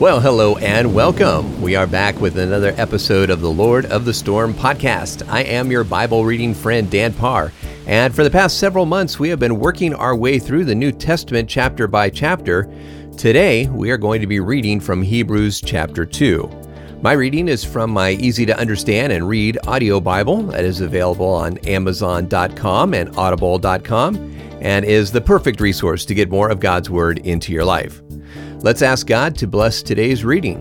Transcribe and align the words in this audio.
Well, 0.00 0.20
hello 0.20 0.56
and 0.58 0.94
welcome. 0.94 1.60
We 1.60 1.74
are 1.74 1.88
back 1.88 2.20
with 2.20 2.38
another 2.38 2.72
episode 2.76 3.30
of 3.30 3.40
the 3.40 3.50
Lord 3.50 3.84
of 3.86 4.04
the 4.04 4.14
Storm 4.14 4.54
podcast. 4.54 5.28
I 5.28 5.42
am 5.42 5.72
your 5.72 5.82
Bible 5.82 6.24
reading 6.24 6.54
friend, 6.54 6.88
Dan 6.88 7.12
Parr. 7.12 7.52
And 7.84 8.14
for 8.14 8.22
the 8.22 8.30
past 8.30 8.58
several 8.58 8.86
months, 8.86 9.18
we 9.18 9.28
have 9.30 9.40
been 9.40 9.58
working 9.58 9.92
our 9.92 10.14
way 10.14 10.38
through 10.38 10.66
the 10.66 10.74
New 10.76 10.92
Testament 10.92 11.50
chapter 11.50 11.88
by 11.88 12.10
chapter. 12.10 12.72
Today, 13.16 13.66
we 13.66 13.90
are 13.90 13.96
going 13.96 14.20
to 14.20 14.28
be 14.28 14.38
reading 14.38 14.78
from 14.78 15.02
Hebrews 15.02 15.60
chapter 15.60 16.06
2. 16.06 16.48
My 17.02 17.14
reading 17.14 17.48
is 17.48 17.64
from 17.64 17.90
my 17.90 18.10
easy 18.10 18.46
to 18.46 18.56
understand 18.56 19.12
and 19.12 19.28
read 19.28 19.58
audio 19.66 19.98
Bible 19.98 20.44
that 20.44 20.64
is 20.64 20.80
available 20.80 21.26
on 21.26 21.58
Amazon.com 21.66 22.94
and 22.94 23.16
Audible.com 23.16 24.14
and 24.60 24.84
is 24.84 25.10
the 25.10 25.20
perfect 25.20 25.60
resource 25.60 26.04
to 26.04 26.14
get 26.14 26.30
more 26.30 26.50
of 26.50 26.60
God's 26.60 26.88
Word 26.88 27.18
into 27.26 27.52
your 27.52 27.64
life. 27.64 28.00
Let's 28.60 28.82
ask 28.82 29.06
God 29.06 29.36
to 29.36 29.46
bless 29.46 29.82
today's 29.82 30.24
reading. 30.24 30.58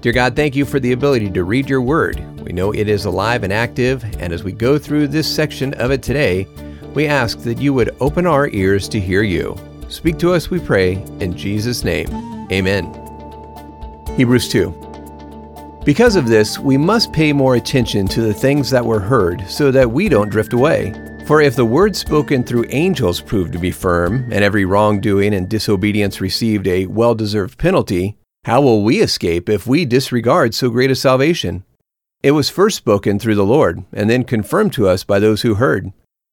Dear 0.00 0.12
God, 0.12 0.36
thank 0.36 0.54
you 0.54 0.64
for 0.64 0.78
the 0.78 0.92
ability 0.92 1.28
to 1.30 1.42
read 1.42 1.68
your 1.68 1.82
word. 1.82 2.20
We 2.40 2.52
know 2.52 2.70
it 2.70 2.88
is 2.88 3.04
alive 3.04 3.42
and 3.42 3.52
active, 3.52 4.04
and 4.20 4.32
as 4.32 4.44
we 4.44 4.52
go 4.52 4.78
through 4.78 5.08
this 5.08 5.26
section 5.26 5.74
of 5.74 5.90
it 5.90 6.04
today, 6.04 6.46
we 6.94 7.08
ask 7.08 7.40
that 7.40 7.58
you 7.58 7.74
would 7.74 7.96
open 7.98 8.26
our 8.26 8.48
ears 8.50 8.88
to 8.90 9.00
hear 9.00 9.22
you. 9.24 9.56
Speak 9.88 10.18
to 10.20 10.32
us, 10.32 10.50
we 10.50 10.60
pray, 10.60 11.02
in 11.18 11.36
Jesus' 11.36 11.82
name. 11.82 12.08
Amen. 12.52 12.86
Hebrews 14.16 14.48
2. 14.48 15.80
Because 15.84 16.14
of 16.14 16.28
this, 16.28 16.60
we 16.60 16.76
must 16.76 17.12
pay 17.12 17.32
more 17.32 17.56
attention 17.56 18.06
to 18.06 18.20
the 18.20 18.34
things 18.34 18.70
that 18.70 18.86
were 18.86 19.00
heard 19.00 19.44
so 19.48 19.72
that 19.72 19.90
we 19.90 20.08
don't 20.08 20.30
drift 20.30 20.52
away. 20.52 20.94
For 21.30 21.40
if 21.40 21.54
the 21.54 21.64
word 21.64 21.94
spoken 21.94 22.42
through 22.42 22.66
angels 22.70 23.20
proved 23.20 23.52
to 23.52 23.58
be 23.60 23.70
firm, 23.70 24.32
and 24.32 24.42
every 24.42 24.64
wrongdoing 24.64 25.32
and 25.32 25.48
disobedience 25.48 26.20
received 26.20 26.66
a 26.66 26.86
well 26.86 27.14
deserved 27.14 27.56
penalty, 27.56 28.18
how 28.46 28.60
will 28.60 28.82
we 28.82 29.00
escape 29.00 29.48
if 29.48 29.64
we 29.64 29.84
disregard 29.84 30.56
so 30.56 30.70
great 30.70 30.90
a 30.90 30.96
salvation? 30.96 31.62
It 32.24 32.32
was 32.32 32.50
first 32.50 32.78
spoken 32.78 33.20
through 33.20 33.36
the 33.36 33.44
Lord, 33.44 33.84
and 33.92 34.10
then 34.10 34.24
confirmed 34.24 34.72
to 34.72 34.88
us 34.88 35.04
by 35.04 35.20
those 35.20 35.42
who 35.42 35.54
heard. 35.54 35.92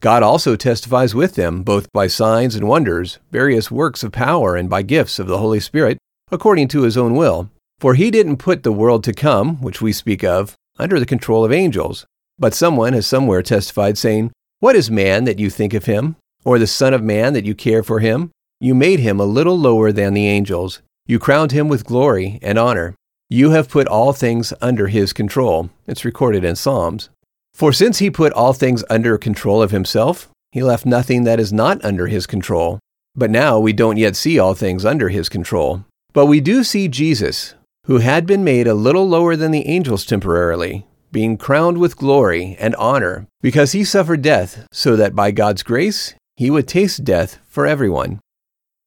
God 0.00 0.22
also 0.22 0.56
testifies 0.56 1.14
with 1.14 1.34
them, 1.34 1.64
both 1.64 1.92
by 1.92 2.06
signs 2.06 2.56
and 2.56 2.66
wonders, 2.66 3.18
various 3.30 3.70
works 3.70 4.02
of 4.02 4.12
power, 4.12 4.56
and 4.56 4.70
by 4.70 4.80
gifts 4.80 5.18
of 5.18 5.26
the 5.26 5.36
Holy 5.36 5.60
Spirit, 5.60 5.98
according 6.30 6.68
to 6.68 6.84
his 6.84 6.96
own 6.96 7.14
will. 7.14 7.50
For 7.78 7.92
he 7.92 8.10
didn't 8.10 8.38
put 8.38 8.62
the 8.62 8.72
world 8.72 9.04
to 9.04 9.12
come, 9.12 9.60
which 9.60 9.82
we 9.82 9.92
speak 9.92 10.24
of, 10.24 10.54
under 10.78 10.98
the 10.98 11.04
control 11.04 11.44
of 11.44 11.52
angels. 11.52 12.06
But 12.38 12.54
someone 12.54 12.94
has 12.94 13.06
somewhere 13.06 13.42
testified, 13.42 13.98
saying, 13.98 14.30
what 14.60 14.74
is 14.74 14.90
man 14.90 15.24
that 15.24 15.38
you 15.38 15.50
think 15.50 15.72
of 15.72 15.84
him, 15.84 16.16
or 16.44 16.58
the 16.58 16.66
Son 16.66 16.92
of 16.92 17.02
Man 17.02 17.32
that 17.32 17.44
you 17.44 17.54
care 17.54 17.82
for 17.82 18.00
him? 18.00 18.30
You 18.60 18.74
made 18.74 18.98
him 18.98 19.20
a 19.20 19.24
little 19.24 19.56
lower 19.56 19.92
than 19.92 20.14
the 20.14 20.26
angels. 20.26 20.82
You 21.06 21.20
crowned 21.20 21.52
him 21.52 21.68
with 21.68 21.84
glory 21.84 22.40
and 22.42 22.58
honor. 22.58 22.96
You 23.30 23.50
have 23.50 23.68
put 23.68 23.86
all 23.86 24.12
things 24.12 24.52
under 24.60 24.88
his 24.88 25.12
control. 25.12 25.70
It's 25.86 26.04
recorded 26.04 26.44
in 26.44 26.56
Psalms. 26.56 27.08
For 27.54 27.72
since 27.72 27.98
he 27.98 28.10
put 28.10 28.32
all 28.32 28.52
things 28.52 28.82
under 28.90 29.16
control 29.16 29.62
of 29.62 29.70
himself, 29.70 30.28
he 30.50 30.62
left 30.62 30.84
nothing 30.84 31.22
that 31.24 31.38
is 31.38 31.52
not 31.52 31.84
under 31.84 32.08
his 32.08 32.26
control. 32.26 32.80
But 33.14 33.30
now 33.30 33.60
we 33.60 33.72
don't 33.72 33.96
yet 33.96 34.16
see 34.16 34.38
all 34.38 34.54
things 34.54 34.84
under 34.84 35.08
his 35.08 35.28
control. 35.28 35.84
But 36.12 36.26
we 36.26 36.40
do 36.40 36.64
see 36.64 36.88
Jesus, 36.88 37.54
who 37.86 37.98
had 37.98 38.26
been 38.26 38.42
made 38.42 38.66
a 38.66 38.74
little 38.74 39.08
lower 39.08 39.36
than 39.36 39.52
the 39.52 39.68
angels 39.68 40.04
temporarily, 40.04 40.86
being 41.12 41.36
crowned 41.36 41.78
with 41.78 41.96
glory 41.96 42.56
and 42.58 42.74
honor, 42.76 43.26
because 43.40 43.72
he 43.72 43.84
suffered 43.84 44.22
death, 44.22 44.66
so 44.72 44.96
that 44.96 45.14
by 45.14 45.30
God's 45.30 45.62
grace 45.62 46.14
he 46.36 46.50
would 46.50 46.68
taste 46.68 47.04
death 47.04 47.38
for 47.46 47.66
everyone. 47.66 48.20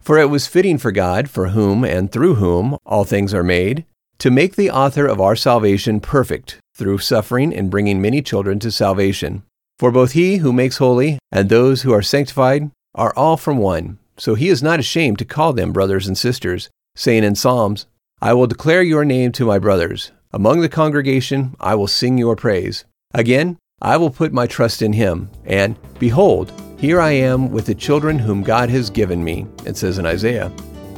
For 0.01 0.17
it 0.17 0.29
was 0.29 0.47
fitting 0.47 0.77
for 0.77 0.91
God, 0.91 1.29
for 1.29 1.49
whom 1.49 1.83
and 1.83 2.11
through 2.11 2.35
whom 2.35 2.77
all 2.85 3.03
things 3.03 3.33
are 3.33 3.43
made, 3.43 3.85
to 4.19 4.31
make 4.31 4.55
the 4.55 4.71
author 4.71 5.05
of 5.05 5.19
our 5.19 5.35
salvation 5.35 5.99
perfect 5.99 6.59
through 6.75 6.99
suffering 6.99 7.53
and 7.53 7.69
bringing 7.69 8.01
many 8.01 8.21
children 8.21 8.59
to 8.59 8.71
salvation. 8.71 9.43
For 9.77 9.91
both 9.91 10.11
he 10.11 10.37
who 10.37 10.53
makes 10.53 10.77
holy 10.77 11.19
and 11.31 11.49
those 11.49 11.81
who 11.81 11.91
are 11.91 12.01
sanctified 12.01 12.71
are 12.95 13.13
all 13.15 13.37
from 13.37 13.57
one. 13.57 13.97
So 14.17 14.35
he 14.35 14.49
is 14.49 14.61
not 14.61 14.79
ashamed 14.79 15.17
to 15.19 15.25
call 15.25 15.53
them 15.53 15.73
brothers 15.73 16.07
and 16.07 16.17
sisters, 16.17 16.69
saying 16.95 17.23
in 17.23 17.35
Psalms, 17.35 17.87
I 18.21 18.33
will 18.33 18.47
declare 18.47 18.83
your 18.83 19.03
name 19.03 19.31
to 19.33 19.45
my 19.45 19.57
brothers. 19.57 20.11
Among 20.33 20.61
the 20.61 20.69
congregation 20.69 21.55
I 21.59 21.75
will 21.75 21.87
sing 21.87 22.17
your 22.17 22.37
praise. 22.37 22.85
Again, 23.13 23.57
I 23.81 23.97
will 23.97 24.09
put 24.09 24.31
my 24.31 24.47
trust 24.47 24.81
in 24.81 24.93
him. 24.93 25.29
And 25.45 25.77
behold, 25.99 26.53
here 26.77 27.01
I 27.01 27.11
am 27.11 27.51
with 27.51 27.65
the 27.65 27.75
children 27.75 28.17
whom 28.17 28.41
God 28.41 28.69
has 28.69 28.89
given 28.89 29.21
me, 29.21 29.45
it 29.65 29.75
says 29.75 29.97
in 29.97 30.05
Isaiah. 30.05 30.51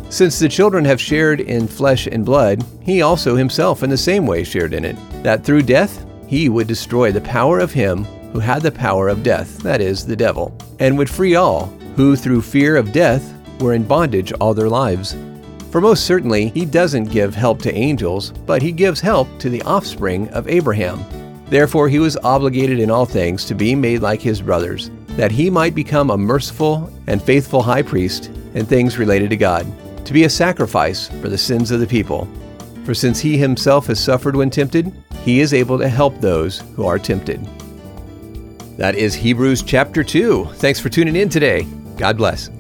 Since 0.10 0.38
the 0.38 0.48
children 0.48 0.86
have 0.86 1.02
shared 1.02 1.42
in 1.42 1.68
flesh 1.68 2.06
and 2.06 2.24
blood, 2.24 2.64
he 2.84 3.02
also 3.02 3.36
himself 3.36 3.82
in 3.82 3.90
the 3.90 3.98
same 3.98 4.28
way 4.28 4.44
shared 4.44 4.74
in 4.74 4.86
it, 4.86 4.96
that 5.24 5.44
through 5.44 5.64
death 5.64 6.06
he 6.28 6.48
would 6.48 6.68
destroy 6.68 7.12
the 7.12 7.22
power 7.22 7.60
of 7.60 7.72
him 7.74 8.04
who 8.34 8.40
had 8.40 8.62
the 8.62 8.72
power 8.72 9.08
of 9.08 9.24
death, 9.24 9.58
that 9.60 9.82
is, 9.82 10.06
the 10.06 10.16
devil, 10.16 10.56
and 10.80 10.96
would 10.98 11.10
free 11.10 11.36
all 11.36 11.66
who 11.96 12.16
through 12.16 12.42
fear 12.42 12.76
of 12.76 12.92
death 12.92 13.34
were 13.60 13.74
in 13.74 13.84
bondage 13.84 14.32
all 14.34 14.54
their 14.54 14.70
lives. 14.70 15.16
For 15.74 15.82
most 15.82 16.06
certainly, 16.06 16.50
he 16.50 16.68
doesn't 16.68 17.06
give 17.06 17.34
help 17.34 17.60
to 17.64 17.74
angels, 17.74 18.30
but 18.30 18.62
he 18.62 18.72
gives 18.72 19.02
help 19.02 19.28
to 19.40 19.50
the 19.50 19.64
offspring 19.64 20.30
of 20.30 20.48
Abraham. 20.48 21.04
Therefore, 21.50 21.90
he 21.90 21.98
was 21.98 22.16
obligated 22.18 22.78
in 22.78 22.92
all 22.92 23.08
things 23.08 23.44
to 23.46 23.56
be 23.56 23.74
made 23.74 24.04
like 24.04 24.22
his 24.22 24.40
brothers, 24.40 24.92
that 25.18 25.32
he 25.32 25.50
might 25.50 25.74
become 25.74 26.12
a 26.12 26.18
merciful 26.18 26.94
and 27.08 27.20
faithful 27.20 27.64
high 27.64 27.82
priest 27.82 28.28
in 28.54 28.68
things 28.68 29.00
related 29.00 29.32
to 29.32 29.36
God, 29.36 29.66
to 30.06 30.14
be 30.14 30.26
a 30.26 30.30
sacrifice 30.30 31.08
for 31.08 31.28
the 31.28 31.40
sins 31.40 31.72
of 31.72 31.80
the 31.80 31.88
people. 31.88 32.30
For 32.86 32.94
since 32.94 33.20
he 33.20 33.36
himself 33.36 33.88
has 33.88 34.00
suffered 34.00 34.36
when 34.36 34.52
tempted, 34.52 34.94
he 35.24 35.40
is 35.40 35.56
able 35.56 35.80
to 35.80 35.90
help 35.90 36.22
those 36.22 36.60
who 36.76 36.86
are 36.86 37.00
tempted. 37.00 37.44
That 38.78 38.94
is 38.94 39.16
Hebrews 39.16 39.64
chapter 39.64 40.04
2. 40.04 40.50
Thanks 40.54 40.80
for 40.80 40.90
tuning 40.90 41.16
in 41.16 41.30
today. 41.30 41.64
God 41.98 42.18
bless. 42.18 42.52